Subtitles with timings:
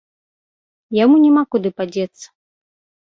[0.99, 2.25] Яму няма куды падзецца.